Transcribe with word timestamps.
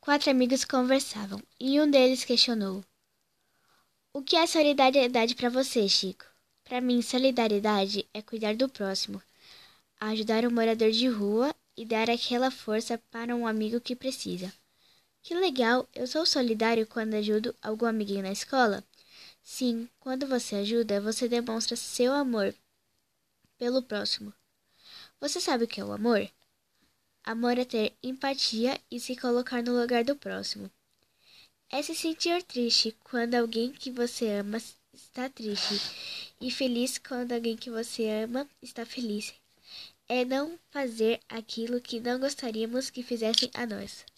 Quatro 0.00 0.30
amigos 0.30 0.64
conversavam 0.64 1.42
e 1.60 1.78
um 1.78 1.90
deles 1.90 2.24
questionou: 2.24 2.82
O 4.14 4.22
que 4.22 4.34
é 4.34 4.46
solidariedade 4.46 5.34
para 5.34 5.50
você, 5.50 5.86
Chico? 5.86 6.24
Para 6.64 6.80
mim, 6.80 7.02
solidariedade 7.02 8.08
é 8.14 8.22
cuidar 8.22 8.56
do 8.56 8.66
próximo, 8.66 9.22
ajudar 10.00 10.46
um 10.46 10.50
morador 10.50 10.90
de 10.90 11.06
rua 11.06 11.54
e 11.76 11.84
dar 11.84 12.08
aquela 12.08 12.50
força 12.50 12.96
para 13.10 13.36
um 13.36 13.46
amigo 13.46 13.78
que 13.78 13.94
precisa. 13.94 14.50
Que 15.22 15.34
legal! 15.34 15.86
Eu 15.94 16.06
sou 16.06 16.24
solidário 16.24 16.86
quando 16.86 17.12
ajudo 17.12 17.54
algum 17.60 17.84
amiguinho 17.84 18.22
na 18.22 18.32
escola? 18.32 18.82
Sim, 19.42 19.86
quando 20.00 20.26
você 20.26 20.56
ajuda, 20.56 20.98
você 20.98 21.28
demonstra 21.28 21.76
seu 21.76 22.14
amor 22.14 22.54
pelo 23.58 23.82
próximo. 23.82 24.32
Você 25.20 25.42
sabe 25.42 25.64
o 25.64 25.68
que 25.68 25.78
é 25.78 25.84
o 25.84 25.92
amor? 25.92 26.26
Amor 27.30 27.56
é 27.58 27.64
ter 27.64 27.92
empatia 28.02 28.76
e 28.90 28.98
se 28.98 29.14
colocar 29.14 29.62
no 29.62 29.80
lugar 29.80 30.02
do 30.02 30.16
próximo. 30.16 30.68
É 31.70 31.80
se 31.80 31.94
sentir 31.94 32.42
triste 32.42 32.96
quando 33.04 33.36
alguém 33.36 33.70
que 33.70 33.88
você 33.88 34.26
ama 34.30 34.58
está 34.92 35.28
triste 35.28 35.80
e 36.40 36.50
feliz 36.50 36.98
quando 36.98 37.30
alguém 37.30 37.56
que 37.56 37.70
você 37.70 38.08
ama 38.24 38.48
está 38.60 38.84
feliz. 38.84 39.32
É 40.08 40.24
não 40.24 40.58
fazer 40.72 41.20
aquilo 41.28 41.80
que 41.80 42.00
não 42.00 42.18
gostaríamos 42.18 42.90
que 42.90 43.00
fizessem 43.00 43.48
a 43.54 43.64
nós. 43.64 44.04